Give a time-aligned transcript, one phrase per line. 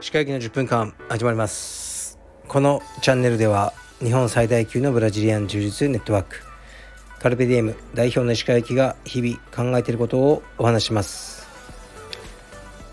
[0.00, 2.18] 歯科医の10分間始まります。
[2.46, 6.40] このチャンネルでは日本最大級のブラジリアン柔術ネットワーク
[7.18, 11.46] カルペディエム代表の歯科医が日々考えていることをお話します。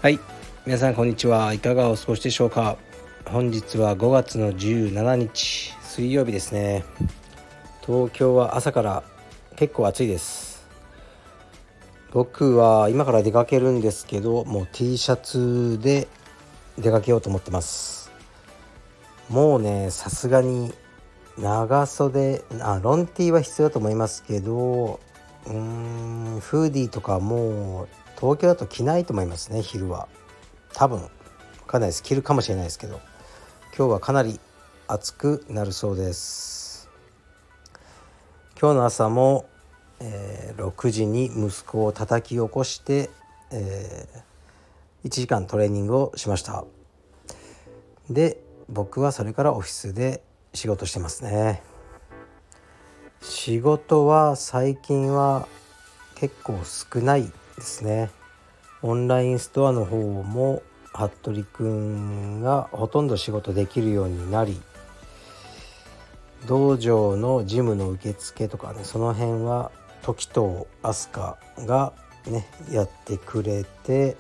[0.02, 0.20] はい
[0.66, 1.54] 皆さんこんにちは。
[1.54, 2.78] いかがお過ごしでしょうか。
[3.26, 6.84] 本日は5月の17日水曜日ですね。
[7.86, 9.04] 東京は朝から
[9.56, 10.45] 結構暑いです。
[12.16, 16.08] 僕は今から出かけるんですけどもう T シャツで
[16.78, 18.10] 出かけようと思ってます。
[19.28, 20.74] もうねさすがに
[21.38, 25.02] 長袖あロンティーは必要だと思いますけど
[25.46, 30.08] うーんフーディーとかもう東京だと着ないと思いますね昼は。
[30.74, 31.10] 多分
[31.68, 32.02] かんないです。
[32.02, 33.02] 着るかもしれないですけど。
[33.78, 34.40] 今日はかなり
[34.88, 36.90] 暑くなるそうです。
[38.58, 39.50] 今日の朝も、
[40.00, 43.10] えー、6時に息子を叩き起こして、
[43.52, 46.66] えー、1時間トレーニングをしました。
[48.10, 50.22] で僕はそれからオフィスで
[50.54, 51.62] 仕事してますね。
[53.22, 55.48] 仕事は最近は
[56.16, 58.10] 結構少ないですね。
[58.82, 60.62] オンラインストアの方も
[60.96, 64.62] 服部くんがほとんど仕事できるようになり
[66.48, 69.72] 道場のジムの受付とかねその辺は
[70.06, 71.10] 時と飛
[71.56, 71.92] 鳥が
[72.28, 74.16] ねやってくれて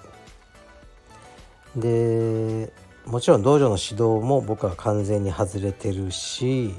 [1.75, 2.73] で
[3.05, 6.73] もちろん道場の指導も僕は完全に外れてるし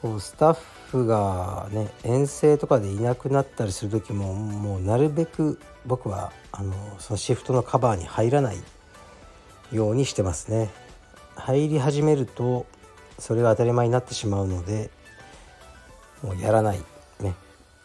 [0.00, 0.58] こうスタッ
[0.90, 8.58] フがね遠征とかでいなくなったりする時ももうなるべく僕はあのそのシフトのカバーに入らない
[9.72, 10.70] ようにしてますね。
[11.34, 12.66] 入り始めると
[13.18, 14.90] それが当たり前になってしまうので
[16.22, 16.80] もうやらない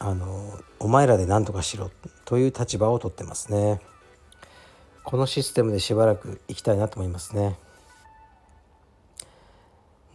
[0.05, 1.89] あのお前らで何とかしろ
[2.25, 3.79] という立場をとってますね。
[5.05, 7.55] このシステムでしばらくいきたいなと思いますね。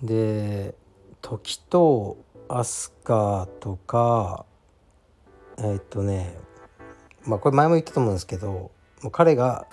[0.03, 0.75] で
[1.23, 2.19] 時と
[2.49, 4.45] 飛鳥とか
[5.57, 6.37] え、っとね
[7.25, 8.71] まあこれ前も言ったと思うんですけど
[9.03, 9.67] もう彼が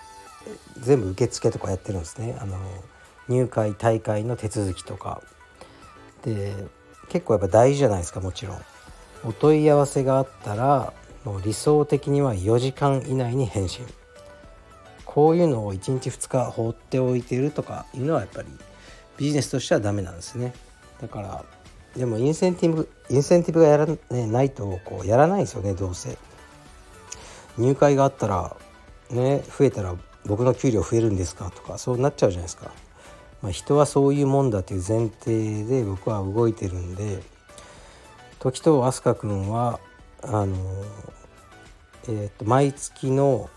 [0.80, 2.56] 全部受付とかやってるんですねあの
[3.28, 5.22] 入会大会の手続きとか
[6.22, 6.54] で
[7.10, 8.62] 結構やっぱ大事じゃないですかもちろん
[9.24, 10.92] お問い合わせがあったら
[11.24, 13.86] もう理想的には4時間以内に返信。
[15.04, 18.48] こういうのを1日2日放っておいてるとかいうのはやっぱり
[19.16, 20.52] ビジネスとしてはダメなんですね。
[21.00, 21.44] だから
[21.96, 26.18] でもインセンティブインセンティブがやら、ね、ないとこうやらないですよねどうせ。
[27.56, 28.54] 入会があったら
[29.10, 29.94] ね増えたら
[30.26, 32.70] 僕の給料増えるんですかとかそうなっちゃうじゃないですか、
[33.42, 37.22] まあ、人はそういうもんだという前提で僕は動いてるんで
[38.46, 39.80] 時と飛鳥君は
[40.22, 40.54] あの
[42.08, 43.50] えー、と毎月の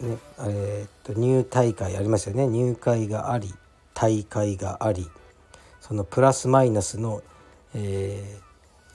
[0.00, 2.48] ねえー、と入大会ありますよね。
[2.48, 3.54] 入会があり
[3.94, 5.08] 大会があり
[5.80, 7.22] そのプラスマイナスの、
[7.74, 8.40] え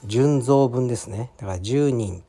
[0.04, 1.30] ー、純増分ですね。
[1.38, 2.22] だから10人、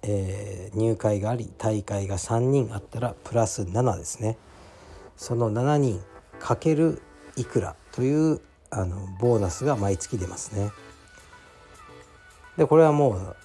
[0.00, 4.38] えー、入会があり大会が3人あったらプラス7ですね。
[5.18, 6.02] その7人
[6.40, 7.02] かける
[7.36, 8.40] いくらという
[8.70, 10.70] あのボーナスが毎月出ますね。
[12.56, 13.36] でこれはもう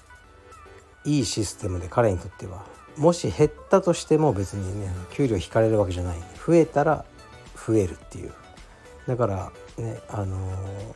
[1.03, 2.63] いいシステムで彼にとっては
[2.97, 6.17] もし減ったとしても別にね給料引かれるわけじゃない。
[6.45, 7.05] 増えたら
[7.55, 8.33] 増えるっていう。
[9.07, 10.93] だからねあのー、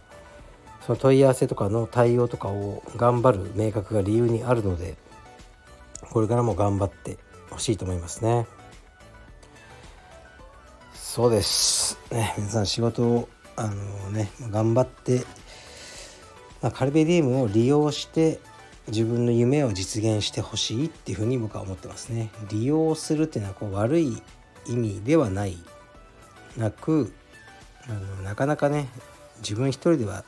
[0.86, 4.96] その問い合わせとかの対応とかを頑張る明確が理由にあるので
[6.12, 7.18] これからも頑張って
[7.50, 8.46] ほしいと思いますね。
[10.94, 11.98] そうです。
[12.12, 15.24] ね皆さん仕事をあのー、ね頑張って、
[16.66, 18.40] まあ、カルベディウムを利用して
[18.88, 22.32] 自分の夢を実現してほしいっていうふうに僕は思ってますね。
[22.50, 24.20] 利用するっていうのはこう悪い
[24.66, 25.60] 意味ではない
[26.58, 27.14] なく
[27.88, 28.90] あのなかなかね
[29.42, 30.24] 自分一人では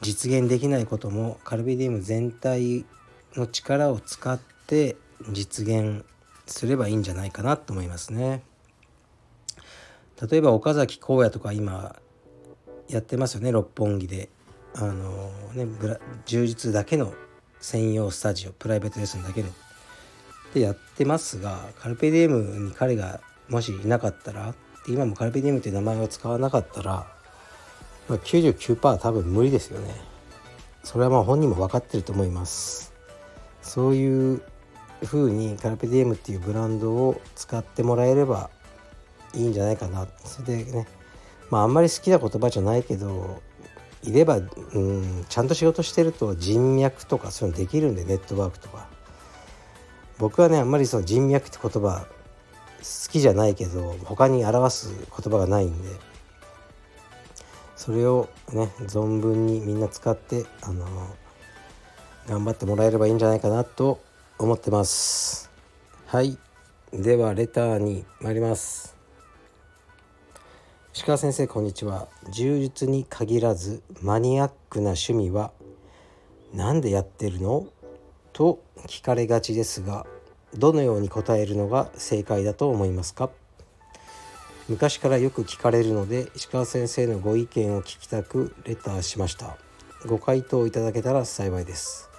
[0.00, 2.84] 実現できないこともカルビディウム全体
[3.34, 4.38] の力を使っ
[4.68, 4.94] て
[5.32, 6.04] 実現
[6.46, 8.44] すればいいんじゃないかなと思いますね。
[10.22, 11.96] 例えば岡崎荒野とか今
[12.88, 14.28] やってますよね六本木で。
[14.74, 15.66] あのね
[16.26, 17.12] 充実だけの
[17.60, 19.48] 専用スタジオプライベートレッスンだけの
[20.54, 24.54] でやってますがカルペディウムに彼がもしいなかったら
[24.86, 27.06] 今もカルペディウムという名前を使わなかったら、
[28.08, 29.94] まあ、99%多分無理ですよね。
[30.82, 32.94] それはまあ本人も分かってると思います。
[33.60, 34.42] そういう
[35.04, 38.48] 風にカルペディウムっていうブランドを使ってもらえれば
[39.34, 40.06] いいんじゃないかな。
[40.24, 40.88] それでね
[41.50, 43.42] まああんまり好きな言葉じゃないけど
[44.02, 44.40] いれば、う
[44.78, 48.86] ん、ちゃんと仕事してると人脈とかそういうのできるんでネットワークとか。
[50.18, 52.06] 僕はねあんまりその人脈って言葉
[52.78, 55.88] 好きじゃないけど他に表す言葉がないんで。
[57.76, 60.84] それをね存分にみんな使ってあの
[62.26, 64.00] 頑張ってもらえればいいんじゃないかなと
[64.38, 65.50] 思ってます。
[66.06, 66.36] はい。
[66.92, 68.97] ではレターに参ります。
[70.98, 72.08] 石川先生こんにちは。
[72.32, 75.52] 柔術に限らずマニアックな趣味は
[76.52, 77.68] 何でやってるの？
[78.32, 80.06] と聞かれがちですが
[80.56, 83.30] どのように答えるのが正解だと思いますか？
[84.68, 89.56] 昔からよく聞かれるので石川先生のご意見を聞きたくレターしました。
[90.04, 92.10] ご回答いただけたら幸いです。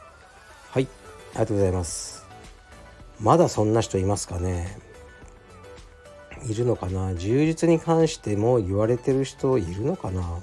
[0.69, 0.87] はい
[1.33, 2.25] ありがとうございます。
[3.19, 4.79] まだそんな人いますかね？
[6.47, 7.15] いるのかな？
[7.15, 10.39] 充実に関しても言われてる人いるのかな？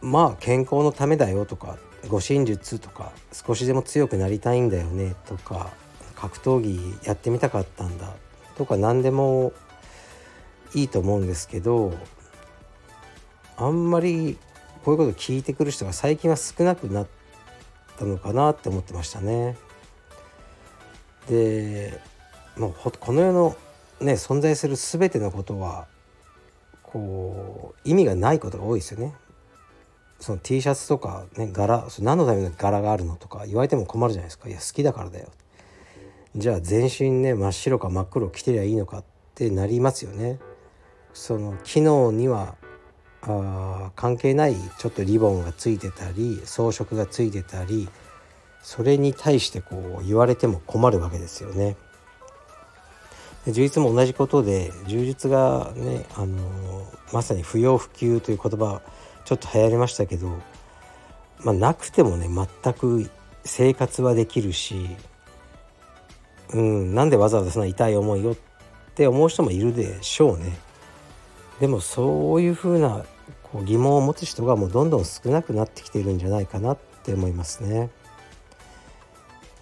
[0.00, 1.76] まあ健康のためだよとか
[2.08, 5.70] 護身術とか少しでも強くなりたいんだよねとか
[6.14, 8.14] 格闘技やってみたかったんだ。
[8.56, 9.52] とか何でも
[10.74, 11.94] いいと思うんですけど
[13.56, 14.38] あんまり
[14.84, 17.06] こういうこと聞いてくる人が最近は少なくなっ
[17.98, 19.56] たのかなって思ってましたね。
[21.28, 22.00] で
[22.56, 23.56] もうこの世の
[24.00, 25.86] ね存在する全てのことは
[26.82, 29.14] こう意味がないことが多いですよね。
[30.20, 35.28] その T シャツとかね柄何のための柄があるのとか言われても困るじゃないですかいや好きだからだよ
[36.34, 39.04] じゃあ全身ね真っ白か真っ黒着てりゃいいのかっ
[39.34, 40.40] てなりますよね
[41.12, 42.56] その機能には
[43.22, 47.88] あ関係ないちょっとリボンがついてたり装飾がついてたり
[48.62, 51.76] それに対してこう言われても困るわけですよね。
[53.52, 56.38] 充実も同じことで充実がね、あの、
[57.12, 58.82] まさに不要不急という言葉
[59.24, 60.40] ちょっと流行りましたけど、
[61.40, 63.10] まあ、なくてもね全く
[63.44, 64.96] 生活はできるし、
[66.52, 68.36] うん、なんでわざわざそんな痛い思いをっ
[68.94, 70.58] て思う人もいるでしょうね。
[71.60, 73.04] でもそういうふうな
[73.42, 77.90] こう疑問を持つ人がもうどんどん少なくなってきているんじゃないかなって思いますね。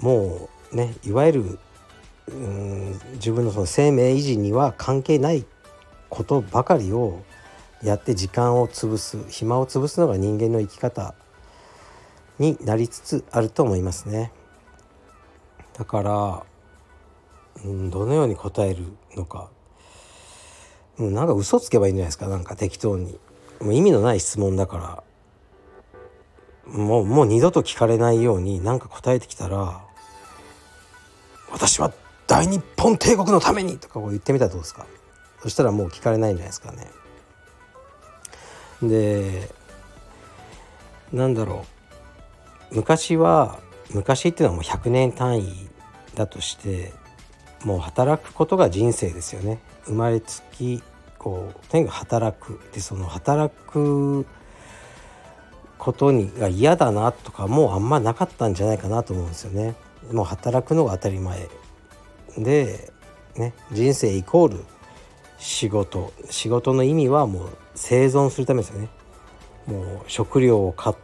[0.00, 1.58] もうねいわゆる
[2.28, 5.46] うん自分のその生命維持には関係ない
[6.08, 7.22] ことばかりを
[7.82, 11.14] やって時間を潰す暇を潰すのが人間の生き方
[12.38, 14.32] になりつつあると思いますね。
[15.74, 16.42] だから、
[17.64, 18.84] うん、どのように答える
[19.14, 19.50] のか、
[20.98, 23.18] うん、なんか嘘つけばいいんじゃないですかなんか適当に。
[23.60, 25.02] もう意味のない質問だから
[26.66, 29.82] もうもう二度と聞かれないように何か答えてきたら
[31.50, 31.92] 「私は
[32.36, 34.86] 大日本帝国のために!」とかこう言ってみたらどうですか？
[35.42, 36.90] そしたらもう聞かれないんじゃないですかね。
[38.82, 39.50] で
[41.12, 41.64] なんだろ
[42.72, 43.58] う昔は
[43.90, 45.68] 昔っていうのはもう100年単位
[46.14, 46.92] だとして
[47.64, 50.82] もう働くことが人生ですよね生まれつき
[51.18, 54.26] こうとにかく働くでその働く
[55.78, 59.74] ことにが嫌だなとかもうあんまなかったんじゃないかなと思うんですよね。
[60.12, 61.48] もう働くのが当たり前
[62.38, 62.92] で、
[63.36, 64.64] ね、人生イコール
[65.38, 66.12] 仕事。
[66.30, 68.88] 仕事の意味はもう生存するためですよね。
[69.66, 70.96] もう食料を買っ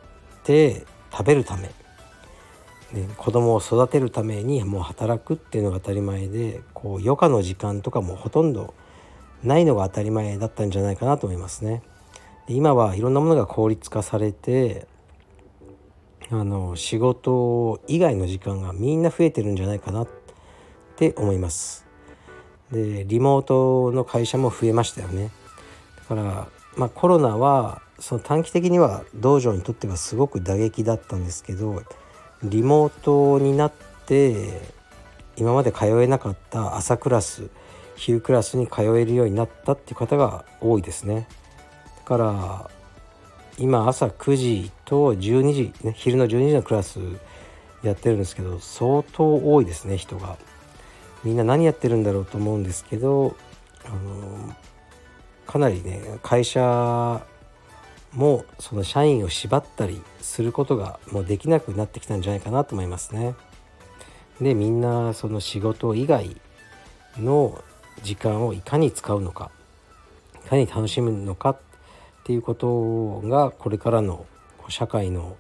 [0.45, 8.75] て食べるため、ね、子供を育てるためにもう働くっていうのが当たり前でこう余暇の時間とかもほとんど
[9.43, 11.83] ないのが当たり前だったんじゃないかなと思いますね。
[12.47, 14.87] で今はいろんなものが効率化されて
[16.31, 20.09] あの仕事以外の時間がみんな増えてるんじゃないかなっ
[21.09, 21.85] って思います。
[22.71, 25.31] でリモートの会社も増えましたよね
[25.97, 31.83] だから、まあ、コロナはその短期的には道場にとってはすごく打撃だったんですけど
[32.43, 33.73] リモートになっ
[34.07, 34.63] て
[35.37, 37.51] 今まで通えなかった朝クラス
[37.97, 41.29] 昼クラスに通えるようになったっていう方が多いですね
[41.99, 42.71] だから
[43.59, 46.99] 今朝9時と12時、ね、昼の12時のクラス
[47.83, 50.39] やってるんですけど相当多いですね人が。
[51.25, 53.37] みんな何やってるんだろうと思うんですけど
[53.85, 54.55] あの
[55.47, 57.25] かなりね会社
[58.13, 63.35] もその社員を縛ったりすることがもうできなくなってきたんじゃないかなと思いますね。
[64.41, 66.37] でみんなその仕事以外
[67.19, 67.63] の
[68.03, 69.51] 時間をいかに使うのか
[70.45, 71.57] いかに楽しむのかっ
[72.25, 74.27] ていうことがこれからの
[74.69, 75.37] 社会の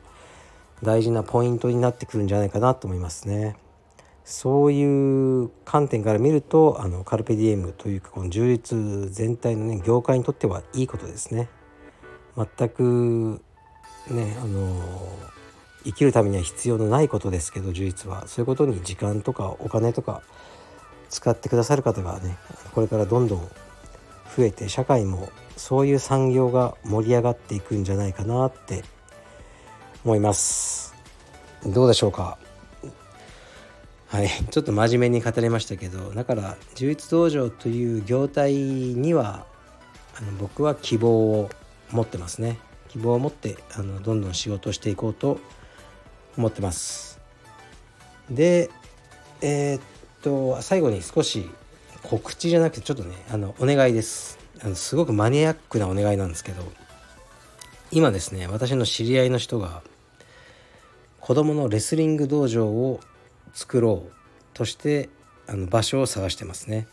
[0.82, 3.56] 大事なポイントになってくるんじゃないかなと思いますね。
[4.24, 8.78] そういう観点から見るとあのカルペディエムというかこの充実
[9.12, 11.48] 全体のね業界にとってはいいことですね。
[12.36, 13.42] 全く
[14.10, 14.80] ねあの
[15.84, 18.26] 生きるためには必要のないことですけど充実は。
[18.28, 20.22] そういうことに時間とかお金とか
[21.10, 22.38] 使ってくださる方がね
[22.74, 23.38] これからどんどん
[24.36, 28.84] 増えて社会もそういう産業が盛り上がっていくんじゃないかなって
[30.04, 30.94] 思います。
[31.66, 32.38] どうでしょうか？
[34.12, 34.28] はい。
[34.50, 39.46] ちょっと真面目に語りましたけどだから充実道場という業態には
[40.14, 41.48] あの僕は希望を
[41.90, 42.58] 持ってますね。
[42.90, 45.40] 希望を持ってあのどんどん仕事をしていこうと
[46.36, 47.20] 思ってます。
[48.28, 48.68] で
[49.40, 49.80] えー、っ
[50.20, 51.48] と最後に少し
[52.02, 54.38] 告知じゃなくてちょっとねあのお願いです。
[54.60, 56.70] あのすごくマニアックなお願いなんですけど
[57.90, 59.82] 今ですね私の知り合いの人が
[61.18, 63.00] 子供のレスリング道場を
[63.52, 64.12] 作ろう
[64.54, 65.08] として
[65.46, 66.86] あの場所を探してますね。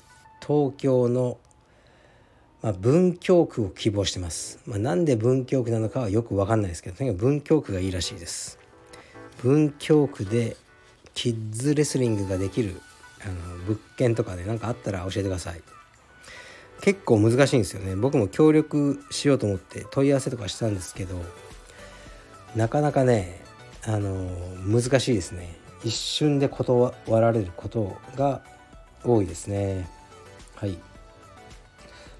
[0.46, 1.38] 東京の、
[2.62, 8.60] まあ、文京区を希望してます、まあ、なんで文京区なのかはよく分かんないですけどとにかく文京区がいいらしいです。
[9.42, 10.58] 文京区で
[11.13, 12.82] キッズレスリングができる
[13.22, 15.62] あの物件とかで何かあったら教えてください。
[16.82, 17.96] 結構難しいんですよね。
[17.96, 21.22] 僕も協力しようと思って問い合わせとかしたんですけど
[22.56, 23.42] なかなかね
[23.86, 24.30] あの
[24.66, 25.58] 難しいですね。
[25.83, 28.41] 一瞬で断られることが
[29.03, 29.89] 多いですね。
[30.55, 30.77] はい、ま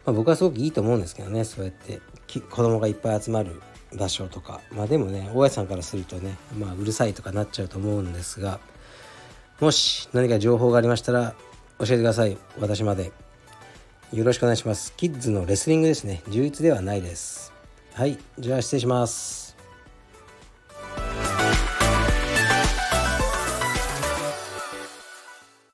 [0.08, 1.44] あ、僕はすごくいいと思うんですけどね。
[1.44, 3.62] そうやって子供がいっぱい集まる
[3.98, 4.62] 場所とか。
[4.72, 8.60] まあでもね大家さんからするとねまあうるさいとかなっちゃうと思うんですが
[9.60, 11.36] もし何か情報がありましたら
[11.80, 12.38] 教えてください。
[12.60, 13.12] 私まで。
[14.12, 14.96] よろしくお願いします。
[14.96, 16.24] キッズのレスリングですね。
[16.30, 17.54] 充実ではないです。
[17.94, 18.18] はい。
[18.40, 19.49] じゃあ失礼します。